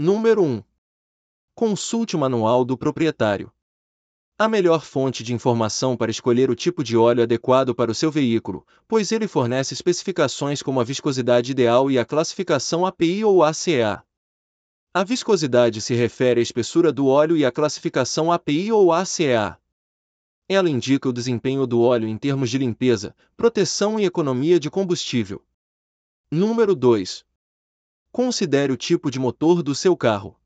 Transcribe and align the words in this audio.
Número 0.00 0.44
1. 0.44 0.62
Consulte 1.56 2.14
o 2.14 2.20
manual 2.20 2.64
do 2.64 2.78
proprietário. 2.78 3.52
A 4.38 4.48
melhor 4.48 4.84
fonte 4.84 5.24
de 5.24 5.34
informação 5.34 5.96
para 5.96 6.08
escolher 6.08 6.48
o 6.50 6.54
tipo 6.54 6.84
de 6.84 6.96
óleo 6.96 7.24
adequado 7.24 7.74
para 7.74 7.90
o 7.90 7.94
seu 7.96 8.08
veículo, 8.08 8.64
pois 8.86 9.10
ele 9.10 9.26
fornece 9.26 9.74
especificações 9.74 10.62
como 10.62 10.78
a 10.78 10.84
viscosidade 10.84 11.50
ideal 11.50 11.90
e 11.90 11.98
a 11.98 12.04
classificação 12.04 12.86
API 12.86 13.24
ou 13.24 13.42
ACA. 13.42 14.04
A 14.94 15.02
viscosidade 15.02 15.80
se 15.80 15.96
refere 15.96 16.38
à 16.38 16.42
espessura 16.44 16.92
do 16.92 17.08
óleo 17.08 17.36
e 17.36 17.44
a 17.44 17.50
classificação 17.50 18.30
API 18.30 18.70
ou 18.70 18.92
ACA. 18.92 19.58
Ela 20.48 20.70
indica 20.70 21.08
o 21.08 21.12
desempenho 21.12 21.66
do 21.66 21.80
óleo 21.80 22.06
em 22.06 22.16
termos 22.16 22.50
de 22.50 22.58
limpeza, 22.58 23.16
proteção 23.36 23.98
e 23.98 24.04
economia 24.04 24.60
de 24.60 24.70
combustível. 24.70 25.44
Número 26.30 26.76
2. 26.76 27.26
Considere 28.18 28.72
o 28.72 28.76
tipo 28.76 29.12
de 29.12 29.18
motor 29.20 29.62
do 29.62 29.76
seu 29.76 29.96
carro. 29.96 30.36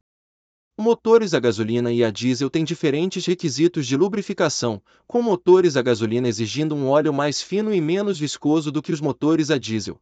Motores 0.78 1.32
a 1.32 1.40
gasolina 1.40 1.90
e 1.90 2.04
a 2.04 2.10
diesel 2.10 2.50
têm 2.50 2.64
diferentes 2.64 3.24
requisitos 3.24 3.86
de 3.86 3.96
lubrificação, 3.96 4.82
com 5.06 5.22
motores 5.22 5.74
a 5.74 5.80
gasolina 5.80 6.28
exigindo 6.28 6.74
um 6.74 6.86
óleo 6.86 7.14
mais 7.14 7.40
fino 7.40 7.72
e 7.72 7.80
menos 7.80 8.18
viscoso 8.18 8.70
do 8.70 8.82
que 8.82 8.92
os 8.92 9.00
motores 9.00 9.50
a 9.50 9.56
diesel. 9.56 9.98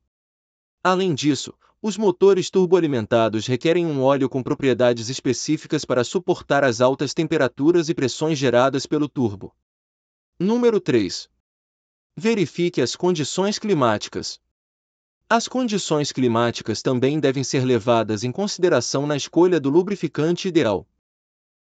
Além 0.83 1.15
disso, 1.15 1.55
os 1.81 1.97
motores 1.97 2.51
turboalimentados 2.51 3.47
requerem 3.47 3.87
um 3.87 4.03
óleo 4.03 4.29
com 4.29 4.43
propriedades 4.43 5.09
específicas 5.09 5.85
para 5.85 6.03
suportar 6.03 6.65
as 6.65 6.81
altas 6.81 7.15
temperaturas 7.15 7.89
e 7.89 7.95
pressões 7.95 8.37
geradas 8.37 8.85
pelo 8.85 9.09
turbo. 9.09 9.55
Número 10.41 10.81
3. 10.81 11.31
Verifique 12.17 12.83
as 12.83 12.97
condições 12.97 13.61
climáticas. 13.61 14.41
As 15.33 15.47
condições 15.47 16.11
climáticas 16.11 16.83
também 16.83 17.21
devem 17.21 17.45
ser 17.45 17.65
levadas 17.65 18.25
em 18.25 18.33
consideração 18.33 19.07
na 19.07 19.17
escolha 19.17 19.61
do 19.61 19.71
lubrificante 19.71 20.49
ideal. 20.49 20.85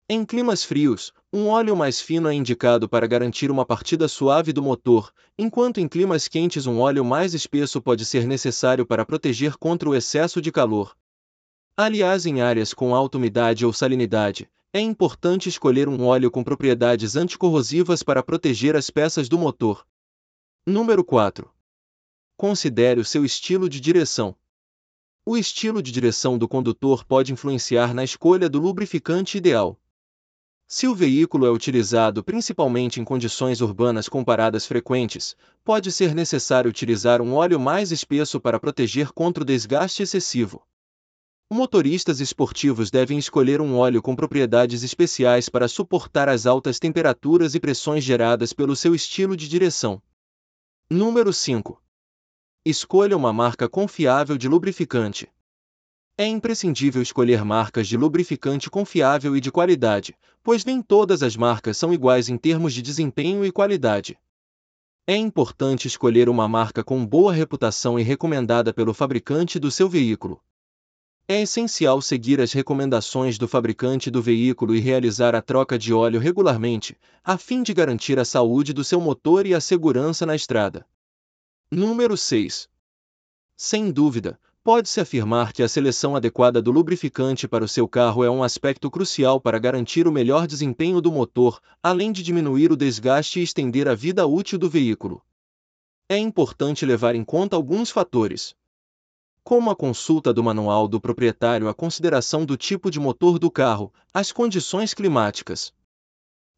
Em 0.10 0.26
climas 0.26 0.66
frios, 0.66 1.14
um 1.32 1.48
óleo 1.48 1.74
mais 1.74 2.02
fino 2.02 2.28
é 2.28 2.34
indicado 2.34 2.90
para 2.90 3.08
garantir 3.08 3.50
uma 3.50 3.66
partida 3.66 4.10
suave 4.10 4.52
do 4.52 4.62
motor, 4.62 5.14
enquanto 5.38 5.80
em 5.80 5.88
climas 5.88 6.28
quentes 6.28 6.68
um 6.68 6.82
óleo 6.82 7.06
mais 7.06 7.34
espesso 7.34 7.82
pode 7.82 8.04
ser 8.04 8.28
necessário 8.28 8.86
para 8.86 9.06
proteger 9.06 9.56
contra 9.56 9.90
o 9.90 9.96
excesso 9.96 10.42
de 10.42 10.52
calor. 10.52 10.94
Aliás, 11.78 12.26
em 12.26 12.42
áreas 12.42 12.74
com 12.74 12.94
alta 12.94 13.18
umidade 13.18 13.66
ou 13.66 13.72
salinidade, 13.72 14.50
é 14.74 14.82
importante 14.82 15.48
escolher 15.48 15.88
um 15.88 16.06
óleo 16.06 16.30
com 16.30 16.44
propriedades 16.44 17.16
anticorrosivas 17.16 18.04
para 18.04 18.22
proteger 18.22 18.76
as 18.76 18.90
peças 18.90 19.30
do 19.30 19.40
motor. 19.40 19.88
Número 20.68 21.02
4. 21.02 21.53
Considere 22.36 23.00
o 23.00 23.06
seu 23.06 23.24
estilo 23.24 23.70
de 23.70 23.80
direção. 23.80 24.36
O 25.26 25.38
estilo 25.38 25.82
de 25.82 25.92
direção 25.92 26.38
do 26.38 26.48
condutor 26.48 27.06
pode 27.06 27.32
influenciar 27.32 27.94
na 27.94 28.04
escolha 28.04 28.50
do 28.50 28.60
lubrificante 28.60 29.38
ideal. 29.38 29.80
Se 30.68 30.88
o 30.88 30.96
veículo 30.96 31.46
é 31.46 31.52
utilizado 31.52 32.24
principalmente 32.24 33.00
em 33.00 33.04
condições 33.04 33.62
urbanas 33.62 34.10
com 34.10 34.24
paradas 34.24 34.66
frequentes, 34.66 35.36
pode 35.64 35.92
ser 35.92 36.16
necessário 36.16 36.70
utilizar 36.70 37.22
um 37.22 37.34
óleo 37.36 37.60
mais 37.60 37.92
espesso 37.92 38.40
para 38.40 38.60
proteger 38.60 39.12
contra 39.12 39.44
o 39.44 39.46
desgaste 39.46 40.02
excessivo. 40.02 40.66
Motoristas 41.52 42.20
esportivos 42.20 42.90
devem 42.90 43.20
escolher 43.20 43.62
um 43.62 43.78
óleo 43.78 44.02
com 44.02 44.16
propriedades 44.16 44.82
especiais 44.82 45.50
para 45.50 45.68
suportar 45.68 46.28
as 46.28 46.48
altas 46.48 46.80
temperaturas 46.80 47.54
e 47.54 47.60
pressões 47.60 48.04
geradas 48.04 48.52
pelo 48.52 48.76
seu 48.76 48.96
estilo 48.96 49.38
de 49.38 49.48
direção. 49.48 50.02
Número 50.90 51.32
5. 51.32 51.83
Escolha 52.66 53.18
uma 53.18 53.34
marca 53.34 53.68
confiável 53.68 54.38
de 54.38 54.48
lubrificante. 54.48 55.30
É 56.18 56.26
imprescindível 56.26 57.02
escolher 57.02 57.44
marcas 57.44 57.90
de 57.90 57.98
lubrificante 57.98 58.70
confiável 58.70 59.36
e 59.36 59.42
de 59.42 59.52
qualidade, 59.52 60.16
pois 60.42 60.64
nem 60.64 60.82
todas 60.82 61.22
as 61.22 61.36
marcas 61.36 61.76
são 61.76 61.94
iguais 61.94 62.30
em 62.30 62.38
termos 62.38 62.74
de 62.74 62.82
desempenho 62.82 63.44
e 63.44 63.52
qualidade. 63.52 64.18
É 65.06 65.14
importante 65.14 65.90
escolher 65.90 66.30
uma 66.30 66.48
marca 66.48 66.86
com 66.86 67.06
boa 67.06 67.34
reputação 67.34 68.00
e 68.00 68.02
recomendada 68.02 68.74
pelo 68.74 68.94
fabricante 68.94 69.60
do 69.60 69.70
seu 69.70 69.90
veículo. 69.90 70.42
É 71.28 71.42
essencial 71.42 72.02
seguir 72.02 72.40
as 72.40 72.54
recomendações 72.54 73.38
do 73.38 73.46
fabricante 73.46 74.10
do 74.10 74.22
veículo 74.22 74.74
e 74.74 74.80
realizar 74.80 75.36
a 75.36 75.42
troca 75.42 75.78
de 75.78 75.94
óleo 75.94 76.18
regularmente, 76.18 76.98
a 77.22 77.38
fim 77.38 77.62
de 77.62 77.74
garantir 77.74 78.18
a 78.18 78.24
saúde 78.24 78.72
do 78.72 78.86
seu 78.86 79.02
motor 79.02 79.46
e 79.46 79.54
a 79.54 79.60
segurança 79.60 80.26
na 80.26 80.34
estrada. 80.34 80.86
Número 81.76 82.16
6. 82.16 82.70
Sem 83.58 83.92
dúvida, 83.92 84.40
pode-se 84.64 85.02
afirmar 85.02 85.52
que 85.52 85.64
a 85.64 85.68
seleção 85.68 86.16
adequada 86.16 86.62
do 86.62 86.70
lubrificante 86.70 87.48
para 87.48 87.66
o 87.66 87.68
seu 87.68 87.88
carro 87.88 88.24
é 88.24 88.30
um 88.30 88.44
aspecto 88.44 88.92
crucial 88.92 89.42
para 89.42 89.58
garantir 89.58 90.08
o 90.08 90.12
melhor 90.12 90.46
desempenho 90.46 91.02
do 91.02 91.12
motor, 91.12 91.60
além 91.82 92.12
de 92.12 92.22
diminuir 92.22 92.72
o 92.72 92.78
desgaste 92.78 93.40
e 93.40 93.44
estender 93.44 93.88
a 93.88 93.96
vida 93.96 94.28
útil 94.28 94.60
do 94.60 94.70
veículo. 94.70 95.26
É 96.08 96.16
importante 96.16 96.86
levar 96.86 97.16
em 97.16 97.24
conta 97.24 97.56
alguns 97.56 97.90
fatores, 97.90 98.56
como 99.44 99.72
a 99.72 99.76
consulta 99.76 100.32
do 100.32 100.44
manual 100.44 100.88
do 100.88 101.02
proprietário 101.02 101.68
a 101.68 101.74
consideração 101.74 102.46
do 102.46 102.56
tipo 102.56 102.92
de 102.92 103.00
motor 103.00 103.40
do 103.40 103.50
carro, 103.50 103.92
as 104.14 104.32
condições 104.32 104.94
climáticas, 104.94 105.74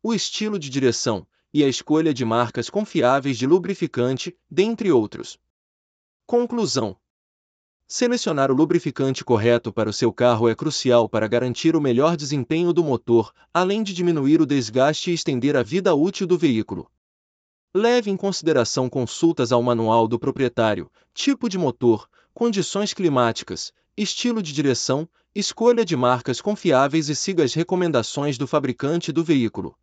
o 0.04 0.14
estilo 0.14 0.60
de 0.60 0.70
direção, 0.70 1.26
e 1.56 1.64
a 1.64 1.70
escolha 1.70 2.14
de 2.14 2.26
marcas 2.26 2.70
confiáveis 2.70 3.38
de 3.38 3.48
lubrificante, 3.48 4.36
dentre 4.52 4.92
outros. 4.92 5.40
Conclusão: 6.28 6.98
Selecionar 7.88 8.52
o 8.52 8.54
lubrificante 8.54 9.24
correto 9.24 9.72
para 9.72 9.90
o 9.90 9.94
seu 9.94 10.12
carro 10.12 10.50
é 10.50 10.54
crucial 10.54 11.08
para 11.08 11.30
garantir 11.30 11.74
o 11.74 11.80
melhor 11.80 12.18
desempenho 12.18 12.74
do 12.74 12.84
motor, 12.84 13.32
além 13.54 13.84
de 13.84 13.94
diminuir 13.94 14.42
o 14.42 14.46
desgaste 14.46 15.12
e 15.12 15.14
estender 15.14 15.56
a 15.56 15.64
vida 15.64 15.96
útil 15.96 16.28
do 16.28 16.38
veículo. 16.38 16.92
Leve 17.74 18.12
em 18.12 18.18
consideração 18.18 18.90
consultas 18.90 19.54
ao 19.54 19.64
manual 19.64 20.10
do 20.10 20.20
proprietário, 20.20 20.92
tipo 21.14 21.48
de 21.48 21.58
motor, 21.58 22.10
condições 22.34 22.94
climáticas, 22.94 23.72
estilo 23.96 24.44
de 24.44 24.52
direção, 24.52 25.08
escolha 25.34 25.86
de 25.86 25.96
marcas 25.96 26.42
confiáveis 26.42 27.08
e 27.08 27.16
siga 27.16 27.46
as 27.46 27.54
recomendações 27.54 28.38
do 28.38 28.46
fabricante 28.46 29.10
do 29.14 29.24
veículo. 29.24 29.74